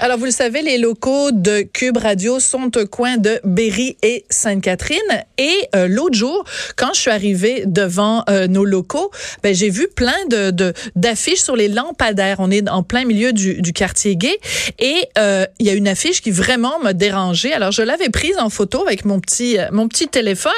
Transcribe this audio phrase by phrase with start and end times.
[0.00, 4.24] Alors, vous le savez, les locaux de Cube Radio sont au coin de Berry et
[4.30, 5.24] Sainte-Catherine.
[5.38, 6.44] Et euh, l'autre jour,
[6.76, 9.10] quand je suis arrivée devant euh, nos locaux,
[9.42, 12.36] ben, j'ai vu plein de d'affiches sur les lampadaires.
[12.38, 14.38] On est en plein milieu du, du quartier gay.
[14.78, 17.52] Et euh, il y a une affiche qui vraiment m'a dérangée.
[17.52, 20.52] Alors, je l'avais prise en photo avec mon petit, mon petit téléphone.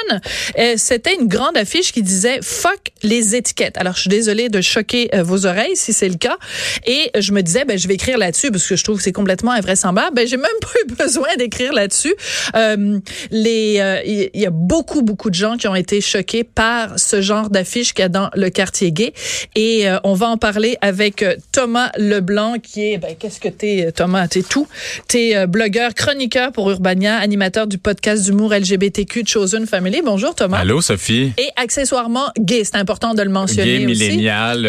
[0.77, 3.77] C'était une grande affiche qui disait «Fuck les étiquettes».
[3.79, 6.37] Alors, je suis désolée de choquer vos oreilles si c'est le cas.
[6.85, 9.11] Et je me disais, ben, je vais écrire là-dessus parce que je trouve que c'est
[9.11, 10.15] complètement invraisemblable.
[10.15, 12.13] Ben, j'ai même pas eu besoin d'écrire là-dessus.
[12.55, 12.99] Euh,
[13.31, 17.21] les, il euh, y, a beaucoup, beaucoup de gens qui ont été choqués par ce
[17.21, 19.13] genre d'affiche qu'il y a dans le quartier gay.
[19.55, 23.91] Et euh, on va en parler avec Thomas Leblanc, qui est, ben, qu'est-ce que t'es,
[23.91, 24.27] Thomas?
[24.27, 24.67] T'es tout.
[25.07, 30.01] T'es blogueur, chroniqueur pour Urbania, animateur du podcast d'humour LGBTQ Chosen Family.
[30.03, 30.59] Bonjour, Thomas.
[30.59, 31.33] Allô, Sophie.
[31.37, 32.63] Et accessoirement gay.
[32.63, 34.61] C'est important de le mentionner gay, millénial.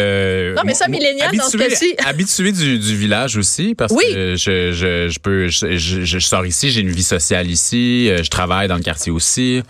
[0.55, 1.95] non, mais ça, millénial, dans ce cas-ci.
[2.05, 6.71] Habitué du, du village aussi, parce que je, je, je peux, je, je, sors ici,
[6.71, 9.61] j'ai une vie sociale ici, euh, je travaille dans le quartier aussi.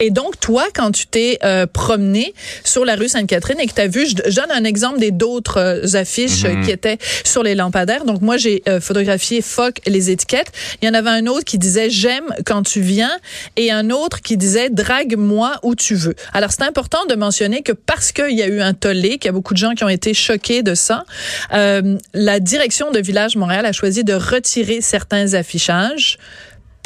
[0.00, 3.80] Et donc, toi, quand tu t'es euh, promené sur la rue Sainte-Catherine et que tu
[3.80, 6.64] as vu, je, donne un exemple des d'autres euh, affiches mhm.
[6.64, 8.04] qui étaient sur les lampadaires.
[8.04, 10.52] Donc, moi, j'ai euh, photographié Fuck les étiquettes.
[10.82, 13.12] Il y en avait un autre qui disait J'aime quand tu viens
[13.56, 16.14] et un autre qui disait Drague-moi où tu veux.
[16.32, 19.28] Alors, c'est important de mentionner que parce qu'il y a eu un tollé, qu'il y
[19.28, 21.04] a beaucoup de gens qui ont été choqués de ça,
[21.52, 26.18] la direction de Village Montréal a choisi de retirer certains affichages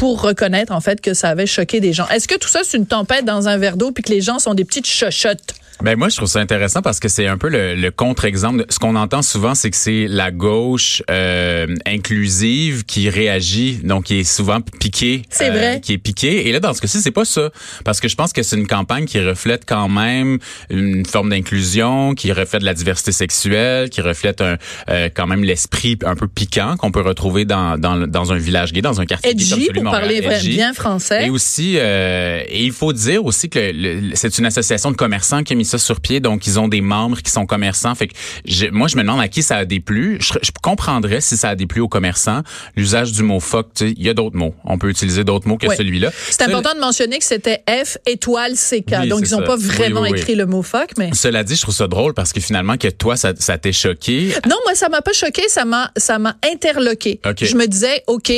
[0.01, 2.09] pour reconnaître en fait que ça avait choqué des gens.
[2.09, 4.39] Est-ce que tout ça c'est une tempête dans un verre d'eau puis que les gens
[4.39, 5.53] sont des petites chochottes?
[5.83, 8.67] Ben moi, je trouve ça intéressant parce que c'est un peu le, contre-exemple.
[8.69, 14.21] Ce qu'on entend souvent, c'est que c'est la gauche euh, inclusive qui réagit, donc qui
[14.21, 15.23] est souvent piquée.
[15.31, 15.81] C'est euh, vrai.
[15.81, 16.49] Qui est piquée.
[16.49, 17.51] Et là, dans ce cas-ci, c'est pas ça,
[17.85, 22.15] parce que je pense que c'est une campagne qui reflète quand même une forme d'inclusion,
[22.15, 24.59] qui reflète la diversité sexuelle, qui reflète un,
[24.91, 28.73] euh, quand même l'esprit un peu piquant qu'on peut retrouver dans, dans, dans un village
[28.73, 31.27] gay, dans un quartier gay comme celui pour parler bien français.
[31.27, 33.73] Et aussi, et il faut dire aussi que
[34.15, 36.81] c'est une association de commerçants qui a mis ça sur pied, donc ils ont des
[36.81, 37.95] membres qui sont commerçants.
[37.95, 40.19] Fait que moi, je me demande à qui ça a déplu.
[40.21, 42.43] Je, je comprendrais si ça a déplu aux commerçants.
[42.77, 44.55] L'usage du mot fuck, il y a d'autres mots.
[44.65, 46.11] On peut utiliser d'autres mots que celui-là.
[46.31, 49.09] C'est important de mentionner que c'était F étoile CK.
[49.09, 51.11] donc ils n'ont pas vraiment écrit le mot fuck, mais.
[51.15, 54.35] Cela dit, je trouve ça drôle parce que finalement que toi, ça, ça t'est choqué.
[54.49, 57.21] Non, moi, ça m'a pas choqué, ça m'a, ça m'a interloqué.
[57.41, 58.33] Je me disais, ok,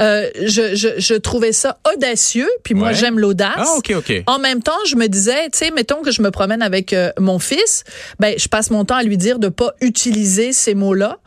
[0.00, 3.52] euh, je, je, je, trouvais ça audacieux, puis moi j'aime l'audace.
[3.56, 4.22] Ah, ok, ok.
[4.26, 7.10] En même temps, je me disais, tu sais, mettons que je me promène avec euh,
[7.18, 7.84] mon fils,
[8.18, 11.18] ben je passe mon temps à lui dire de pas utiliser ces mots-là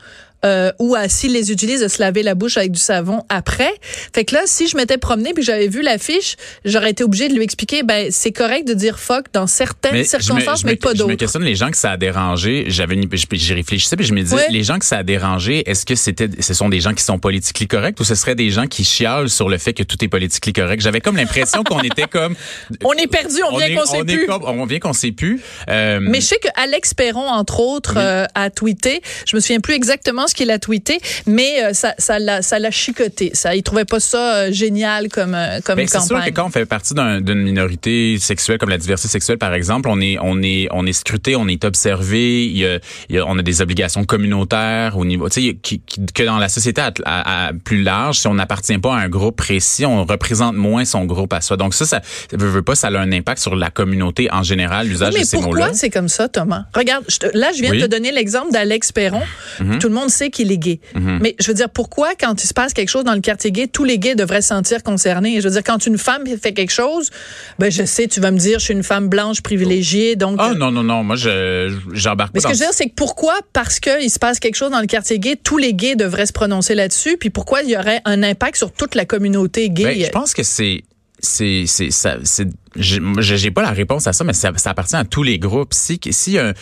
[0.46, 3.72] euh, ou à s'il les utilise de se laver la bouche avec du savon après.
[4.14, 7.34] Fait que là, si je m'étais promené puis j'avais vu l'affiche, j'aurais été obligée de
[7.34, 11.08] lui expliquer ben c'est correct de dire fuck dans certaines circonstances, mais pas d'autres.
[11.08, 12.64] Je me questionne les gens que ça a dérangé.
[12.68, 12.96] J'avais
[13.32, 16.28] j'y réfléchissais puis je me disais les gens que ça a dérangé, est-ce que c'était
[16.40, 19.30] ce sont des gens qui sont politiquement corrects ou ce serait des gens qui chialent
[19.30, 20.82] sur le fait que tout est politiquement correct?
[20.82, 22.34] J'avais comme l'impression qu'on était comme
[22.84, 24.28] on est perdu, on, vient qu'on sait plus.
[24.28, 25.40] on vient qu'on sait plus.
[25.68, 29.60] Euh, mais je sais que Alex Perron entre autres euh, a tweeté, je me souviens
[29.60, 33.30] plus exactement ce qu'il a tweeté, mais euh, ça, ça l'a, ça l'a chicoté.
[33.34, 36.00] Ça, il trouvait pas ça euh, génial comme euh, comme ben, campagne.
[36.02, 39.54] C'est sûr que quand on fait partie d'une minorité sexuelle comme la diversité sexuelle par
[39.54, 42.46] exemple, on est on est on est scruté, on est observé.
[42.46, 45.78] Il y a, on a des obligations communautaires au niveau, tu sais,
[46.14, 49.86] que dans la société à, plus large, si on n'appartient pas à un groupe précis,
[49.86, 51.56] on représente moins son groupe à soi.
[51.56, 52.00] Donc ça, ça
[52.32, 55.36] veut, veut pas, ça a un impact sur la communauté en général, l'usage de ces
[55.36, 55.48] mots-là.
[55.48, 56.64] Mais pourquoi c'est comme ça, Thomas?
[56.74, 59.22] Regarde, là, je viens de te donner l'exemple d'Alex Perron.
[59.60, 59.78] Mm-hmm.
[59.78, 60.80] Tout le monde sait qu'il est gay.
[60.94, 61.18] Mhm.
[61.22, 63.66] Mais je veux dire, pourquoi quand il se passe quelque chose dans le quartier gay,
[63.66, 65.40] tous les gays devraient se sentir concernés?
[65.40, 67.10] Je veux dire, quand une femme fait quelque chose,
[67.58, 70.38] ben je sais, tu vas me dire, je suis une femme blanche privilégiée, donc...
[70.40, 72.94] Ah non, non, non, moi, j'embarque pas Mais ce que je veux dire, c'est que
[72.94, 76.26] pourquoi, parce qu'il se passe quelque chose dans le quartier gay, tous les gays devraient
[76.26, 79.84] se prononcer là-dessus, puis pourquoi il y aurait un impact sur toute la communauté gay?
[79.84, 80.82] Ben, je pense que c'est
[81.26, 85.04] c'est c'est ça c'est j'ai pas la réponse à ça mais ça, ça, appartient à
[85.04, 85.72] tous les groupes.
[85.72, 86.52] Si si euh,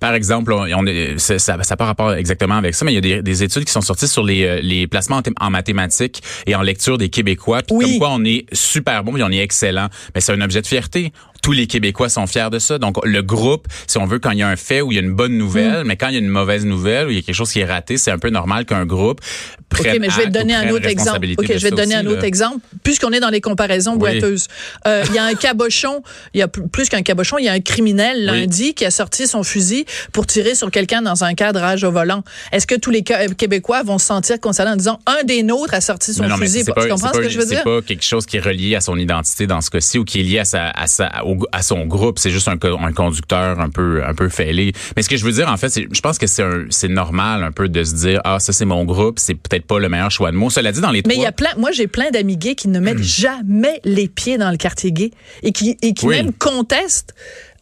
[0.00, 2.98] par exemple on, est, ça ça n'a pas rapport exactement avec ça mais il y
[2.98, 6.54] a des, des études qui sont sorties sur les euh, les placements en, mathématiques et
[6.54, 9.88] en lecture des québécois puis comme quoi on est super bon et on est excellent.
[10.14, 11.12] Mais c'est un objet de fierté
[11.46, 12.76] tous les Québécois sont fiers de ça.
[12.78, 14.98] Donc, le groupe, si on veut, quand il y a un fait ou il y
[14.98, 15.86] a une bonne nouvelle, mm.
[15.86, 17.60] mais quand il y a une mauvaise nouvelle ou il y a quelque chose qui
[17.60, 19.20] est raté, c'est un peu normal qu'un groupe
[19.68, 21.24] prenne OK, mais je vais te donner un autre exemple.
[21.38, 22.66] OK, je vais te donner un autre exemple.
[22.82, 24.48] Puisqu'on est dans les comparaisons boiteuses.
[24.88, 26.02] Euh, il y a un cabochon,
[26.34, 29.28] il y a plus qu'un cabochon, il y a un criminel lundi qui a sorti
[29.28, 32.24] son fusil pour tirer sur quelqu'un dans un cadrage au volant.
[32.50, 35.80] Est-ce que tous les Québécois vont se sentir concernés en disant un des nôtres a
[35.80, 36.64] sorti son fusil?
[36.64, 37.58] tu comprends ce que je veux dire?
[37.58, 40.18] C'est pas quelque chose qui est relié à son identité dans ce cas-ci ou qui
[40.20, 42.18] est lié à sa, à sa, au au, à son groupe.
[42.18, 44.72] C'est juste un, un, conducteur un peu un peu fêlé.
[44.96, 47.52] Mais ce que je veux dire, en fait, je pense que c'est c'est normal un
[47.52, 50.30] peu de se dire ah ça c'est mon groupe, c'est peut-être pas le meilleur choix
[50.30, 50.50] de mots.
[50.50, 51.50] Cela dit dans les Mais il y a plein.
[51.56, 55.10] Moi j'ai plein d'amis gays qui ne mettent jamais les pieds dans le quartier gay
[55.42, 57.14] et qui et qui même contestent.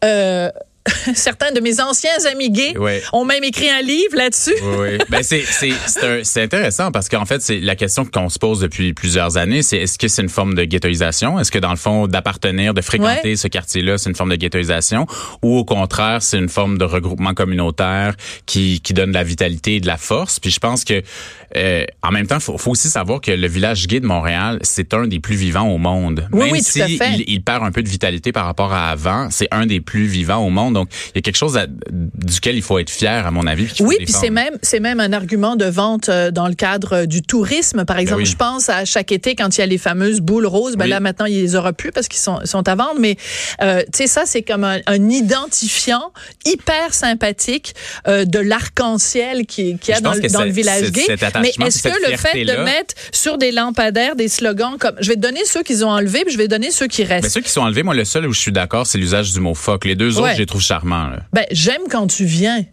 [0.03, 0.49] Euh,
[1.15, 2.75] certains de mes anciens amis gays
[3.13, 4.55] ont même écrit un livre là-dessus.
[4.79, 9.37] Oui, ben c'est intéressant parce qu'en fait, c'est la question qu'on se pose depuis plusieurs
[9.37, 11.39] années, c'est est-ce que c'est une forme de ghettoisation?
[11.39, 15.07] Est-ce que dans le fond, d'appartenir, de fréquenter ce quartier-là, c'est une forme de ghettoisation?
[15.41, 18.15] Ou au contraire, c'est une forme de regroupement communautaire
[18.45, 20.39] qui, qui donne de la vitalité et de la force?
[20.39, 21.01] Puis je pense que
[21.55, 24.93] euh, en même temps, faut, faut, aussi savoir que le village gay de Montréal, c'est
[24.93, 26.27] un des plus vivants au monde.
[26.31, 29.47] Oui, même si il, il, perd un peu de vitalité par rapport à avant, c'est
[29.51, 30.74] un des plus vivants au monde.
[30.75, 31.59] Donc, il y a quelque chose
[31.91, 33.67] duquel il faut être fier, à mon avis.
[33.79, 37.05] Oui, puis c'est même, c'est même un argument de vente euh, dans le cadre euh,
[37.05, 37.85] du tourisme.
[37.85, 40.45] Par ben exemple, je pense à chaque été quand il y a les fameuses boules
[40.45, 40.75] roses.
[40.75, 42.99] Ben là, maintenant, il les aura plus parce qu'ils sont, sont à vendre.
[42.99, 43.17] Mais
[43.61, 46.11] euh, tu sais, ça, c'est comme un, identifiant
[46.45, 47.73] hyper sympathique
[48.07, 51.05] de l'arc-en-ciel qui, qui a dans, dans le village gay.
[51.39, 55.15] Mais est-ce que le fait de mettre sur des lampadaires des slogans comme, je vais
[55.15, 57.23] te donner ceux qu'ils ont enlevés, puis je vais te donner ceux qui restent.
[57.23, 59.39] Mais ceux qui sont enlevés, moi, le seul où je suis d'accord, c'est l'usage du
[59.39, 59.85] mot fuck.
[59.85, 61.11] Les deux autres, je les trouve charmants.
[61.33, 62.65] Ben, j'aime quand tu viens.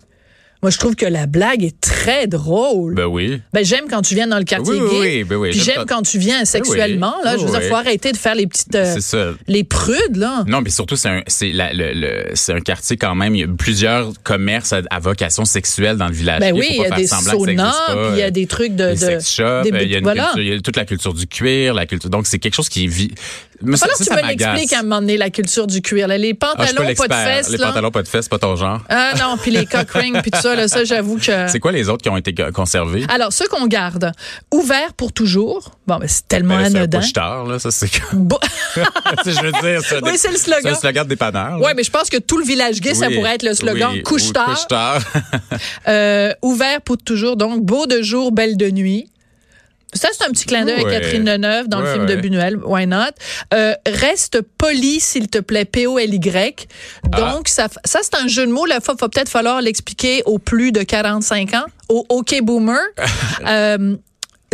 [0.62, 2.94] Moi, je trouve que la blague est très drôle.
[2.94, 3.40] Ben oui.
[3.52, 5.00] Ben j'aime quand tu viens dans le quartier oui, gay.
[5.00, 5.50] Oui, ben oui.
[5.50, 7.14] Puis j'aime quand tu viens sexuellement.
[7.24, 10.44] Là, je veux dire, faut arrêter de faire les petites, euh, les prudes là.
[10.46, 13.34] Non, mais surtout c'est un, c'est le, un quartier quand même.
[13.34, 16.38] Il y a plusieurs commerces à, vocation sexuelle dans le village.
[16.38, 18.96] Ben oui, il y a des saunas, puis il y a des trucs de, des
[18.96, 21.86] sex shops, il, y a culture, il y a toute la culture du cuir, la
[21.86, 22.08] culture.
[22.08, 23.10] Donc c'est quelque chose qui vit.
[23.64, 26.08] Mais ça, ça, tu me l'expliques à un moment donné la culture du cuir.
[26.08, 26.18] Là.
[26.18, 27.48] Les ah, pantalons pas de fesses.
[27.50, 28.80] Les pantalons pas de fesses, pas ton genre.
[28.88, 30.54] Ah non, puis les cock rings, puis tout ça.
[30.54, 33.04] Là, ça, j'avoue que c'est quoi les autres qui ont été conservés?
[33.08, 34.12] Alors, ceux qu'on garde,
[34.52, 35.72] ouverts pour toujours.
[35.86, 37.00] Bon, ben, c'est tellement ben, anodin.
[37.02, 38.38] C'est là, ça, c'est bon.
[39.24, 40.62] je veux dire, ça, oui, c'est le slogan.
[40.62, 41.58] C'est le slogan des panneurs.
[41.60, 44.32] Oui, mais je pense que tout le village gay, ça pourrait être le slogan couche
[44.32, 44.56] tard.
[44.66, 45.58] Couche
[45.88, 47.36] euh, ouvert pour toujours.
[47.36, 49.08] Donc, beau de jour, belle de nuit.
[49.94, 52.56] Ça, c'est un petit clin d'œil à Catherine Deneuve dans le film de Buñuel.
[52.64, 53.12] Why not?
[53.52, 55.64] Euh, reste poli, s'il te plaît.
[55.64, 56.68] P-O-L-Y.
[57.10, 58.66] Donc, ça, ça c'est un jeu de mots.
[58.66, 61.66] Là, il va peut-être falloir l'expliquer aux plus de 45 ans.
[61.88, 62.80] Au OK Boomer.
[63.46, 63.96] euh,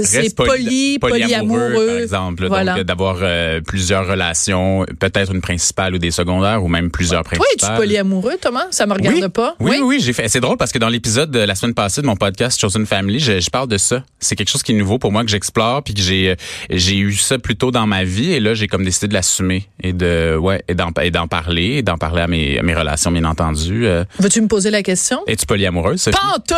[0.05, 2.49] c'est poli, polyamoureux, par exemple.
[2.49, 7.49] Donc, d'avoir euh, plusieurs relations, peut-être une principale ou des secondaires, ou même plusieurs principales.
[7.51, 8.67] Oui, tu es polyamoureux, Thomas?
[8.71, 9.57] Ça me regarde pas?
[9.61, 10.29] Oui, oui, oui j'ai fait.
[10.29, 13.21] C'est drôle parce que dans l'épisode de la semaine passée de mon podcast Chosen Family,
[13.21, 14.05] je, je parle de ça.
[14.21, 16.37] C'est quelque chose qui est nouveau pour moi, que j'explore, puis que j'ai
[16.71, 19.67] j'ai eu ça plus tôt dans ma vie, et là, j'ai comme décidé de l'assumer
[19.83, 22.75] et de ouais et d'en et d'en parler, et d'en parler à mes, à mes
[22.75, 23.87] relations, bien entendu.
[23.87, 24.05] Euh.
[24.19, 25.21] Veux-tu me poser la question?
[25.27, 26.05] Es-tu polyamoureuse?
[26.07, 26.55] Pas en tout!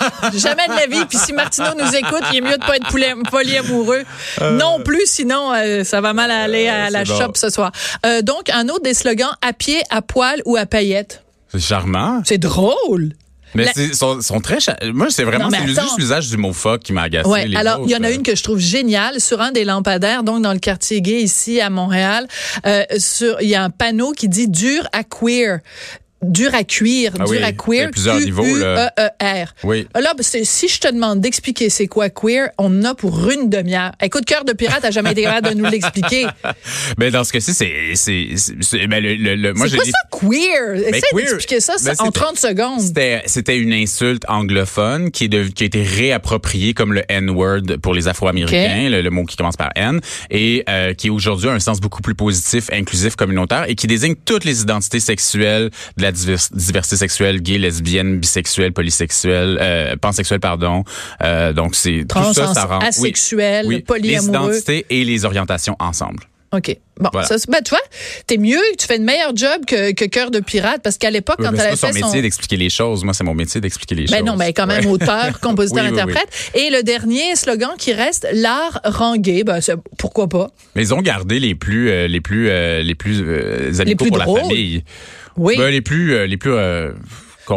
[0.00, 0.30] Ah!
[0.34, 1.04] Jamais de la vie.
[1.08, 4.04] Puis si Martineau nous écoute, il est mieux de pas être polyamoureux.
[4.40, 4.58] Euh.
[4.58, 7.72] Non plus, sinon euh, ça va mal aller à euh, la shop ce soir.
[8.22, 11.22] donc, un autre des slogans à pied, à poil ou à paillettes?
[11.52, 12.22] C'est charmant.
[12.24, 13.14] C'est drôle.
[13.54, 14.58] Mais ils sont, sont, très.
[14.92, 17.28] Moi, c'est vraiment c'est juste l'usage du mot fuck qui m'a agacé.
[17.28, 20.22] Ouais, alors, il y en a une que je trouve géniale sur un des lampadaires,
[20.22, 22.28] donc dans le quartier gay ici à Montréal.
[22.66, 25.60] Euh, sur, il y a un panneau qui dit dur à queer
[26.22, 28.92] dur à cuire, ah dur à queer, plusieurs niveaux, là.
[28.98, 29.48] E -E -R.
[29.64, 29.86] Oui.
[29.94, 33.48] Là, ben, si je te demande d'expliquer c'est quoi queer, on en a pour une
[33.48, 33.92] demi-heure.
[34.02, 36.26] Écoute, cœur de pirate a jamais été capable de nous l'expliquer.
[36.98, 38.28] Mais dans ce cas-ci, c'est c'est
[38.60, 40.74] c'est ben le, le, moi C'est quoi ça queer?
[40.74, 42.80] Ben, Essaye d'expliquer ça, ben, en 30 secondes.
[42.80, 47.78] C'était c'était une insulte anglophone qui est de, qui a été réappropriée comme le N-word
[47.82, 51.60] pour les Afro-Américains, le, mot qui commence par N et euh, qui aujourd'hui a un
[51.60, 56.09] sens beaucoup plus positif, inclusif, communautaire et qui désigne toutes les identités sexuelles de la
[56.12, 60.84] diversité sexuelle, gay, lesbienne, bisexuelle, polysexuelle, euh, pansexuelle, pardon.
[61.22, 65.76] Euh, donc c'est tout ça, ça rend asexuel, oui, polyamoureux, les identités et les orientations
[65.78, 66.24] ensemble.
[66.52, 66.76] OK.
[66.98, 67.80] Bon, ça, ben, tu vois,
[68.26, 71.36] t'es mieux, tu fais une meilleur job que, que Cœur de pirate, parce qu'à l'époque,
[71.38, 73.04] quand elle avait fait son métier d'expliquer les choses.
[73.04, 74.26] Moi, c'est mon métier d'expliquer les ben choses.
[74.26, 76.28] non, mais quand même auteur, compositeur, interprète.
[76.54, 79.44] Et le dernier slogan qui reste, l'art rend gay.
[79.44, 79.60] Ben,
[79.96, 80.50] pourquoi pas?
[80.74, 84.18] Mais ils ont gardé les plus, euh, les plus, euh, les plus euh, amicaux pour
[84.18, 84.84] la famille.
[85.36, 85.56] Oui.
[85.56, 86.52] Ben, les plus, euh, les plus.
[86.52, 86.92] Euh,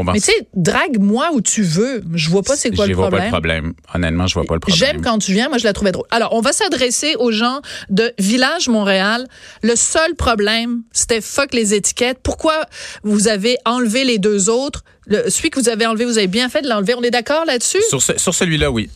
[0.06, 2.04] mais tu sais, drague-moi où tu veux.
[2.16, 3.12] Je vois pas c'est quoi le problème.
[3.12, 3.74] Je vois pas le problème.
[3.94, 4.80] Honnêtement, je vois pas le problème.
[4.80, 5.50] J'aime quand tu viens.
[5.50, 6.08] Moi, je la trouvais drôle.
[6.10, 9.28] Alors, on va s'adresser aux gens de Village Montréal.
[9.62, 12.20] Le seul problème, c'était fuck les étiquettes.
[12.24, 12.66] Pourquoi
[13.04, 14.84] vous avez enlevé les deux autres?
[15.06, 16.96] Le, celui que vous avez enlevé, vous avez bien fait de l'enlever.
[16.96, 17.82] On est d'accord là-dessus?
[17.90, 18.90] Sur, sur celui-là, oui.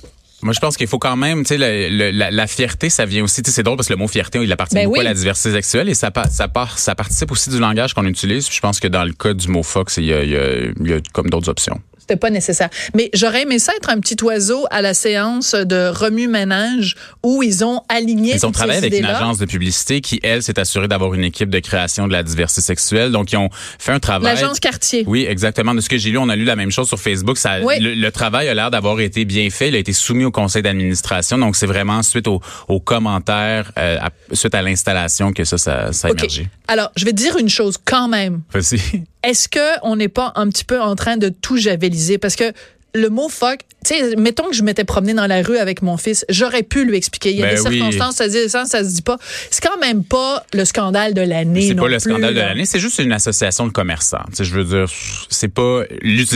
[0.44, 3.41] Moi, je pense qu'il faut quand même, tu sais, la, la, fierté, ça vient aussi.
[3.44, 5.89] C'est drôle parce que le mot fierté, il appartient ben beaucoup à la diversité sexuelle
[5.89, 8.48] et ça, ça, part, ça participe aussi du langage qu'on utilise.
[8.51, 10.58] je pense que dans le cas du mot fox, il y a, il y a,
[10.79, 11.82] il y a comme d'autres options.
[12.08, 12.70] C'était pas nécessaire.
[12.96, 17.66] Mais j'aurais aimé ça être un petit oiseau à la séance de remue-ménage où ils
[17.66, 21.14] ont aligné Ils ont travaillé avec une agence de publicité qui, elle, s'est assurée d'avoir
[21.14, 23.12] une équipe de création de la diversité sexuelle.
[23.12, 24.34] Donc, ils ont fait un travail.
[24.36, 25.04] L'agence Cartier.
[25.06, 25.74] Oui, exactement.
[25.76, 27.38] De ce que j'ai lu, on a lu la même chose sur Facebook.
[27.38, 27.76] Ça, Oui.
[27.80, 29.68] le, le travail a l'air d'avoir été bien fait.
[29.68, 31.38] Il a été soumis au conseil d'administration.
[31.38, 35.92] Donc, c'est vraiment suite aux, aux commentaires, euh, à- suite à l'installation que ça, ça,
[35.92, 36.48] ça a émergé.
[36.70, 38.42] Alors, je vais te dire une chose quand même.
[38.54, 39.04] Vas-y.
[39.27, 42.17] Est-ce que on n'est pas un petit peu en train de tout javeliser?
[42.17, 42.53] Parce que
[42.93, 45.98] le mot fuck, tu sais, mettons que je m'étais promené dans la rue avec mon
[45.98, 47.31] fils, j'aurais pu lui expliquer.
[47.31, 47.75] Il y a Ben des oui.
[47.77, 49.17] circonstances, ça se dit ça, ça se dit pas.
[49.51, 51.67] C'est quand même pas le scandale de l'année.
[51.67, 54.24] C'est pas le plus, scandale de l'année, c'est juste une association de commerçants.
[54.29, 54.89] Tu sais, je veux dire,
[55.29, 55.84] c'est pas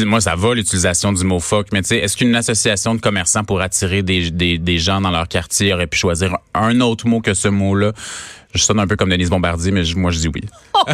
[0.06, 3.46] moi ça va l'utilisation du mot fuck, mais tu sais, est-ce qu'une association de commerçants
[3.46, 7.22] pour attirer des, des, des gens dans leur quartier aurait pu choisir un autre mot
[7.22, 7.94] que ce mot-là?
[8.54, 10.42] Je sonne un peu comme Denise Bombardier, mais je- moi je dis oui.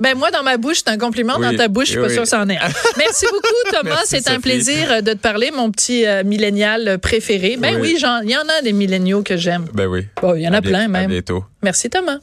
[0.00, 1.34] Ben moi, dans ma bouche, c'est un compliment.
[1.38, 2.58] Oui, Dans ta bouche, je suis pas sûre que c'en est.
[2.96, 3.48] Merci beaucoup,
[3.82, 4.00] Thomas.
[4.04, 7.56] C'est un plaisir euh, de te parler, mon petit euh, millénial préféré.
[7.58, 7.96] Ben Oui.
[7.96, 9.66] il y en a des milléniaux que j'aime.
[9.72, 10.06] Ben oui.
[10.20, 11.10] Bon, il y en a À plein À même.
[11.10, 11.44] bientôt.
[11.62, 12.18] Merci, Thomas.